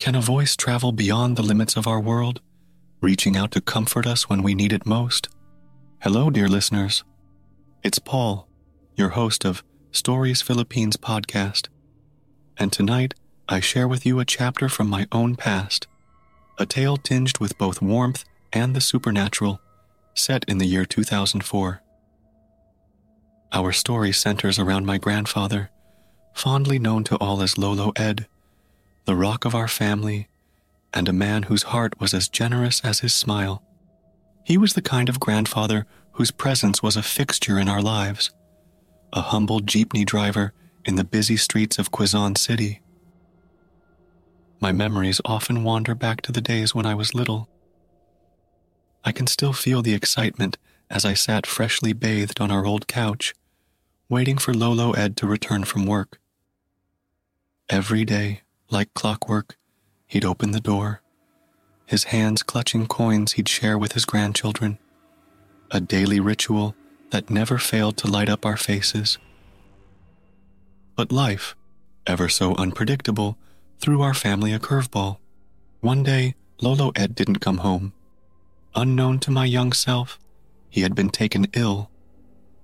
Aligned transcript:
Can 0.00 0.14
a 0.14 0.20
voice 0.22 0.56
travel 0.56 0.92
beyond 0.92 1.36
the 1.36 1.42
limits 1.42 1.76
of 1.76 1.86
our 1.86 2.00
world, 2.00 2.40
reaching 3.02 3.36
out 3.36 3.50
to 3.50 3.60
comfort 3.60 4.06
us 4.06 4.30
when 4.30 4.42
we 4.42 4.54
need 4.54 4.72
it 4.72 4.86
most? 4.86 5.28
Hello, 6.00 6.30
dear 6.30 6.48
listeners. 6.48 7.04
It's 7.84 7.98
Paul, 7.98 8.48
your 8.96 9.10
host 9.10 9.44
of 9.44 9.62
Stories 9.92 10.40
Philippines 10.40 10.96
podcast. 10.96 11.68
And 12.56 12.72
tonight, 12.72 13.12
I 13.46 13.60
share 13.60 13.86
with 13.86 14.06
you 14.06 14.20
a 14.20 14.24
chapter 14.24 14.70
from 14.70 14.88
my 14.88 15.06
own 15.12 15.36
past, 15.36 15.86
a 16.56 16.64
tale 16.64 16.96
tinged 16.96 17.38
with 17.38 17.58
both 17.58 17.82
warmth 17.82 18.24
and 18.54 18.74
the 18.74 18.80
supernatural, 18.80 19.60
set 20.14 20.46
in 20.48 20.56
the 20.56 20.66
year 20.66 20.86
2004. 20.86 21.82
Our 23.52 23.72
story 23.72 24.12
centers 24.12 24.58
around 24.58 24.86
my 24.86 24.96
grandfather, 24.96 25.70
fondly 26.32 26.78
known 26.78 27.04
to 27.04 27.16
all 27.16 27.42
as 27.42 27.58
Lolo 27.58 27.92
Ed, 27.96 28.26
the 29.04 29.16
rock 29.16 29.44
of 29.44 29.54
our 29.54 29.68
family, 29.68 30.28
and 30.92 31.08
a 31.08 31.12
man 31.12 31.44
whose 31.44 31.64
heart 31.64 31.98
was 32.00 32.14
as 32.14 32.28
generous 32.28 32.80
as 32.84 33.00
his 33.00 33.14
smile. 33.14 33.62
He 34.44 34.58
was 34.58 34.74
the 34.74 34.82
kind 34.82 35.08
of 35.08 35.20
grandfather 35.20 35.86
whose 36.12 36.30
presence 36.30 36.82
was 36.82 36.96
a 36.96 37.02
fixture 37.02 37.58
in 37.58 37.68
our 37.68 37.82
lives, 37.82 38.30
a 39.12 39.22
humble 39.22 39.60
jeepney 39.60 40.04
driver 40.04 40.52
in 40.84 40.96
the 40.96 41.04
busy 41.04 41.36
streets 41.36 41.78
of 41.78 41.90
Quezon 41.90 42.36
City. 42.36 42.80
My 44.60 44.72
memories 44.72 45.20
often 45.24 45.64
wander 45.64 45.94
back 45.94 46.20
to 46.22 46.32
the 46.32 46.40
days 46.40 46.74
when 46.74 46.86
I 46.86 46.94
was 46.94 47.14
little. 47.14 47.48
I 49.04 49.12
can 49.12 49.26
still 49.26 49.52
feel 49.52 49.82
the 49.82 49.94
excitement 49.94 50.58
as 50.90 51.04
I 51.04 51.14
sat 51.14 51.46
freshly 51.46 51.92
bathed 51.92 52.40
on 52.40 52.50
our 52.50 52.66
old 52.66 52.86
couch, 52.86 53.32
waiting 54.08 54.36
for 54.36 54.52
Lolo 54.52 54.92
Ed 54.92 55.16
to 55.18 55.26
return 55.26 55.64
from 55.64 55.86
work. 55.86 56.18
Every 57.70 58.04
day, 58.04 58.42
like 58.70 58.94
clockwork, 58.94 59.56
he'd 60.06 60.24
open 60.24 60.52
the 60.52 60.60
door, 60.60 61.02
his 61.86 62.04
hands 62.04 62.42
clutching 62.42 62.86
coins 62.86 63.32
he'd 63.32 63.48
share 63.48 63.76
with 63.76 63.92
his 63.92 64.04
grandchildren, 64.04 64.78
a 65.70 65.80
daily 65.80 66.20
ritual 66.20 66.74
that 67.10 67.30
never 67.30 67.58
failed 67.58 67.96
to 67.96 68.06
light 68.06 68.28
up 68.28 68.46
our 68.46 68.56
faces. 68.56 69.18
But 70.94 71.10
life, 71.10 71.56
ever 72.06 72.28
so 72.28 72.54
unpredictable, 72.54 73.36
threw 73.80 74.02
our 74.02 74.14
family 74.14 74.52
a 74.52 74.58
curveball. 74.58 75.18
One 75.80 76.02
day, 76.02 76.34
Lolo 76.60 76.92
Ed 76.94 77.14
didn't 77.14 77.40
come 77.40 77.58
home. 77.58 77.92
Unknown 78.74 79.18
to 79.20 79.30
my 79.30 79.44
young 79.44 79.72
self, 79.72 80.18
he 80.68 80.82
had 80.82 80.94
been 80.94 81.10
taken 81.10 81.48
ill, 81.54 81.90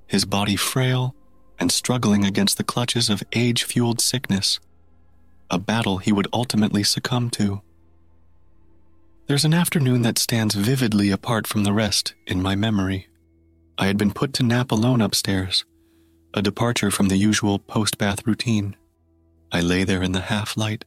his 0.07 0.25
body 0.25 0.55
frail 0.55 1.15
and 1.59 1.73
struggling 1.73 2.25
against 2.25 2.59
the 2.59 2.65
clutches 2.65 3.09
of 3.09 3.23
age 3.33 3.65
fueled 3.65 4.01
sickness, 4.01 4.61
a 5.51 5.59
battle 5.59 5.99
he 5.99 6.13
would 6.13 6.29
ultimately 6.33 6.83
succumb 6.83 7.31
to. 7.31 7.63
There's 9.27 9.45
an 9.45 9.55
afternoon 9.55 10.03
that 10.03 10.19
stands 10.19 10.55
vividly 10.55 11.11
apart 11.11 11.47
from 11.47 11.65
the 11.65 11.73
rest 11.73 12.15
in 12.27 12.43
my 12.43 12.55
memory. 12.55 13.09
I 13.79 13.87
had 13.87 13.97
been 13.97 14.13
put 14.13 14.33
to 14.35 14.43
nap 14.43 14.71
alone 14.71 15.01
upstairs, 15.01 15.65
a 16.33 16.43
departure 16.43 16.91
from 16.91 17.09
the 17.09 17.17
usual 17.17 17.59
post 17.59 17.99
bath 17.99 18.27
routine. 18.27 18.77
I 19.53 19.61
lay 19.61 19.85
there 19.85 20.03
in 20.03 20.13
the 20.13 20.21
half 20.21 20.57
light, 20.57 20.85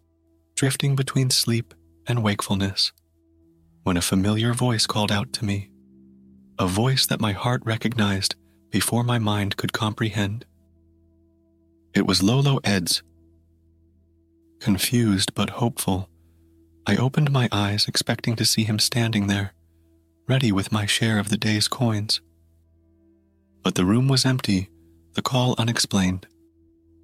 drifting 0.56 0.96
between 0.96 1.30
sleep 1.30 1.74
and 2.08 2.24
wakefulness, 2.24 2.92
when 3.84 3.98
a 3.98 4.02
familiar 4.02 4.54
voice 4.54 4.88
called 4.88 5.12
out 5.12 5.34
to 5.34 5.46
me, 5.46 5.70
a 6.58 6.68
voice 6.68 7.06
that 7.06 7.22
my 7.22 7.32
heart 7.32 7.62
recognized 7.66 8.36
before 8.70 9.04
my 9.04 9.20
mind 9.20 9.58
could 9.58 9.74
comprehend. 9.74 10.46
It 11.94 12.06
was 12.06 12.24
Lolo 12.24 12.60
Ed's. 12.64 13.02
Confused 14.60 15.34
but 15.36 15.52
hopeful, 15.52 16.10
I 16.86 16.98
opened 16.98 17.32
my 17.32 17.48
eyes 17.52 17.88
expecting 17.88 18.36
to 18.36 18.46
see 18.46 18.64
him 18.64 18.78
standing 18.78 19.28
there, 19.28 19.54
ready 20.28 20.52
with 20.52 20.72
my 20.72 20.86
share 20.86 21.18
of 21.18 21.30
the 21.30 21.38
day's 21.38 21.68
coins. 21.68 22.20
But 23.64 23.76
the 23.76 23.86
room 23.86 24.08
was 24.08 24.26
empty, 24.26 24.70
the 25.14 25.22
call 25.22 25.56
unexplained. 25.58 26.28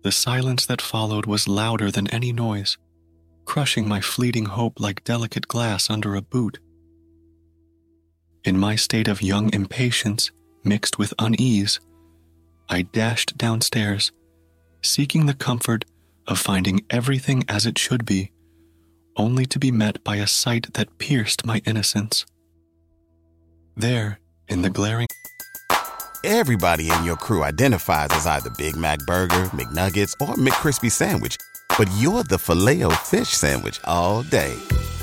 The 0.03 0.11
silence 0.11 0.65
that 0.65 0.81
followed 0.81 1.25
was 1.25 1.47
louder 1.47 1.89
than 1.91 2.07
any 2.09 2.33
noise, 2.33 2.77
crushing 3.45 3.87
my 3.87 4.01
fleeting 4.01 4.45
hope 4.45 4.79
like 4.79 5.03
delicate 5.03 5.47
glass 5.47 5.89
under 5.89 6.15
a 6.15 6.21
boot. 6.21 6.59
In 8.43 8.57
my 8.57 8.75
state 8.75 9.07
of 9.07 9.21
young 9.21 9.53
impatience 9.53 10.29
mixed 10.63 10.99
with 10.99 11.13
unease, 11.19 11.79
I 12.69 12.81
dashed 12.81 13.37
downstairs, 13.37 14.11
seeking 14.81 15.25
the 15.25 15.33
comfort 15.33 15.85
of 16.27 16.39
finding 16.39 16.85
everything 16.89 17.43
as 17.47 17.65
it 17.65 17.77
should 17.77 18.05
be, 18.05 18.31
only 19.15 19.45
to 19.45 19.59
be 19.59 19.71
met 19.71 20.03
by 20.03 20.17
a 20.17 20.27
sight 20.27 20.73
that 20.73 20.97
pierced 20.97 21.45
my 21.45 21.61
innocence. 21.65 22.25
There, 23.75 24.19
in 24.47 24.61
the 24.61 24.69
glaring 24.69 25.07
Everybody 26.27 26.89
in 26.89 27.03
your 27.03 27.17
crew 27.17 27.43
identifies 27.43 28.09
as 28.09 28.25
either 28.25 28.49
Big 28.57 28.75
Mac 28.75 28.97
Burger, 29.05 29.51
McNuggets, 29.53 30.13
or 30.19 30.33
McCrispy 30.33 30.91
Sandwich. 30.91 31.37
But 31.77 31.87
you're 31.99 32.23
the 32.23 32.39
filet 32.39 32.81
fish 33.03 33.29
Sandwich 33.29 33.79
all 33.83 34.23
day. 34.23 34.55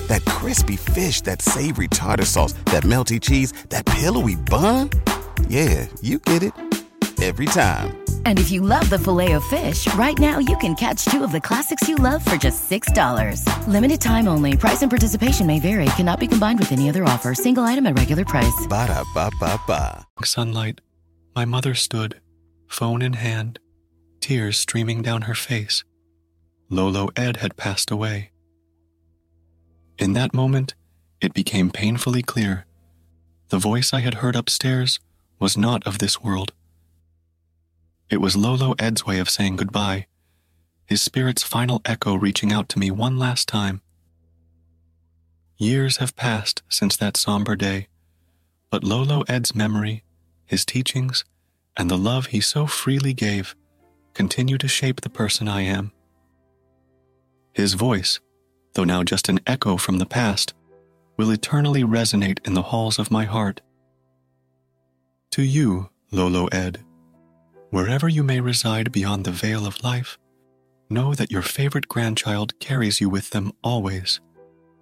That 0.08 0.24
crispy 0.24 0.74
fish, 0.74 1.20
that 1.20 1.40
savory 1.40 1.86
tartar 1.86 2.24
sauce, 2.24 2.54
that 2.74 2.82
melty 2.82 3.20
cheese, 3.20 3.52
that 3.68 3.86
pillowy 3.86 4.34
bun. 4.34 4.90
Yeah, 5.46 5.86
you 6.00 6.18
get 6.18 6.42
it. 6.42 6.71
Every 7.22 7.46
time. 7.46 8.02
And 8.24 8.40
if 8.40 8.50
you 8.50 8.62
love 8.62 8.90
the 8.90 8.98
Filet-O-Fish, 8.98 9.86
right 9.94 10.18
now 10.18 10.40
you 10.40 10.56
can 10.56 10.74
catch 10.74 11.04
two 11.04 11.22
of 11.22 11.30
the 11.30 11.40
classics 11.40 11.88
you 11.88 11.94
love 11.94 12.24
for 12.24 12.36
just 12.36 12.68
$6. 12.68 13.46
Limited 13.68 14.00
time 14.00 14.26
only. 14.26 14.56
Price 14.56 14.82
and 14.82 14.90
participation 14.90 15.46
may 15.46 15.60
vary. 15.60 15.84
Cannot 15.94 16.18
be 16.18 16.26
combined 16.26 16.58
with 16.58 16.72
any 16.72 16.88
other 16.88 17.04
offer. 17.04 17.32
Single 17.32 17.62
item 17.62 17.86
at 17.86 17.96
regular 17.96 18.24
price. 18.24 18.66
Ba 18.68 18.88
da 18.88 19.04
ba 19.14 19.30
ba 19.38 19.56
ba. 19.68 20.04
sunlight, 20.24 20.80
my 21.36 21.44
mother 21.44 21.74
stood, 21.74 22.20
phone 22.66 23.02
in 23.02 23.12
hand, 23.12 23.60
tears 24.20 24.56
streaming 24.56 25.00
down 25.00 25.22
her 25.22 25.34
face. 25.36 25.84
Lolo 26.70 27.08
Ed 27.14 27.36
had 27.36 27.56
passed 27.56 27.92
away. 27.92 28.32
In 29.96 30.14
that 30.14 30.34
moment, 30.34 30.74
it 31.20 31.34
became 31.34 31.70
painfully 31.70 32.22
clear. 32.22 32.66
The 33.50 33.58
voice 33.58 33.92
I 33.92 34.00
had 34.00 34.14
heard 34.14 34.34
upstairs 34.34 34.98
was 35.38 35.56
not 35.56 35.86
of 35.86 35.98
this 35.98 36.20
world. 36.20 36.52
It 38.12 38.20
was 38.20 38.36
Lolo 38.36 38.74
Ed's 38.78 39.06
way 39.06 39.20
of 39.20 39.30
saying 39.30 39.56
goodbye, 39.56 40.06
his 40.84 41.00
spirit's 41.00 41.42
final 41.42 41.80
echo 41.86 42.14
reaching 42.14 42.52
out 42.52 42.68
to 42.68 42.78
me 42.78 42.90
one 42.90 43.18
last 43.18 43.48
time. 43.48 43.80
Years 45.56 45.96
have 45.96 46.14
passed 46.14 46.62
since 46.68 46.94
that 46.98 47.16
somber 47.16 47.56
day, 47.56 47.88
but 48.68 48.84
Lolo 48.84 49.22
Ed's 49.28 49.54
memory, 49.54 50.04
his 50.44 50.66
teachings, 50.66 51.24
and 51.74 51.90
the 51.90 51.96
love 51.96 52.26
he 52.26 52.42
so 52.42 52.66
freely 52.66 53.14
gave 53.14 53.56
continue 54.12 54.58
to 54.58 54.68
shape 54.68 55.00
the 55.00 55.08
person 55.08 55.48
I 55.48 55.62
am. 55.62 55.90
His 57.54 57.72
voice, 57.72 58.20
though 58.74 58.84
now 58.84 59.02
just 59.02 59.30
an 59.30 59.40
echo 59.46 59.78
from 59.78 59.96
the 59.96 60.04
past, 60.04 60.52
will 61.16 61.30
eternally 61.30 61.82
resonate 61.82 62.46
in 62.46 62.52
the 62.52 62.60
halls 62.60 62.98
of 62.98 63.10
my 63.10 63.24
heart. 63.24 63.62
To 65.30 65.42
you, 65.42 65.88
Lolo 66.10 66.48
Ed, 66.48 66.84
wherever 67.72 68.06
you 68.06 68.22
may 68.22 68.38
reside 68.38 68.92
beyond 68.92 69.24
the 69.24 69.32
veil 69.32 69.66
of 69.66 69.82
life, 69.82 70.18
know 70.90 71.14
that 71.14 71.30
your 71.30 71.40
favorite 71.40 71.88
grandchild 71.88 72.56
carries 72.60 73.00
you 73.00 73.08
with 73.08 73.30
them 73.30 73.50
always. 73.64 74.20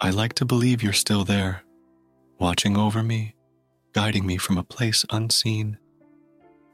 I 0.01 0.11
like 0.11 0.35
to 0.35 0.45
believe 0.45 0.83
you're 0.83 0.93
still 0.93 1.25
there, 1.25 1.63
watching 2.41 2.77
over 2.77 3.01
me, 3.05 3.37
guiding 3.93 4.27
me 4.27 4.39
from 4.39 4.59
a 4.59 4.65
place 4.65 5.05
unseen. 5.09 5.79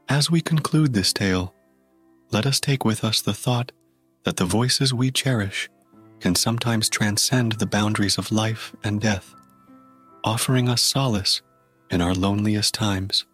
As 0.09 0.31
we 0.31 0.41
conclude 0.41 0.93
this 0.93 1.13
tale, 1.13 1.53
let 2.31 2.47
us 2.47 2.59
take 2.59 2.83
with 2.83 3.03
us 3.03 3.21
the 3.21 3.33
thought 3.35 3.71
that 4.23 4.37
the 4.37 4.45
voices 4.45 4.91
we 4.91 5.11
cherish 5.11 5.69
can 6.19 6.33
sometimes 6.33 6.89
transcend 6.89 7.53
the 7.53 7.67
boundaries 7.67 8.17
of 8.17 8.31
life 8.31 8.75
and 8.83 8.99
death, 8.99 9.35
offering 10.23 10.67
us 10.67 10.81
solace 10.81 11.43
in 11.91 12.01
our 12.01 12.15
loneliest 12.15 12.73
times. 12.73 13.27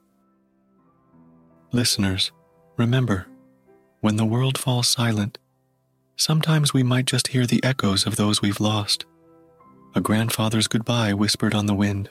Listeners, 1.71 2.33
remember, 2.77 3.27
when 4.01 4.15
the 4.15 4.25
world 4.25 4.57
falls 4.57 4.87
silent, 4.87 5.37
sometimes 6.15 6.73
we 6.73 6.83
might 6.83 7.05
just 7.05 7.27
hear 7.29 7.45
the 7.45 7.63
echoes 7.63 8.05
of 8.05 8.15
those 8.15 8.41
we've 8.41 8.59
lost, 8.59 9.05
a 9.95 10.01
grandfather's 10.01 10.67
goodbye 10.67 11.13
whispered 11.13 11.53
on 11.53 11.65
the 11.65 11.73
wind. 11.73 12.09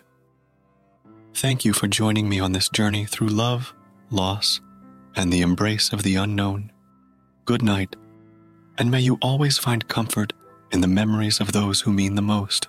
Thank 1.35 1.65
you 1.65 1.73
for 1.73 1.89
joining 1.89 2.29
me 2.29 2.39
on 2.41 2.53
this 2.53 2.69
journey 2.69 3.05
through 3.05 3.29
love, 3.29 3.75
loss, 4.11 4.61
and 5.17 5.33
the 5.33 5.41
embrace 5.41 5.93
of 5.93 6.03
the 6.03 6.15
unknown. 6.17 6.71
Good 7.45 7.63
night, 7.63 7.97
and 8.79 8.91
may 8.91 9.01
you 9.01 9.19
always 9.21 9.59
find 9.59 9.89
comfort 9.89 10.33
in 10.71 10.81
the 10.81 10.89
memories 10.89 11.41
of 11.41 11.53
those 11.53 11.83
who 11.83 11.93
mean 11.93 12.15
the 12.15 12.23
most. 12.23 12.69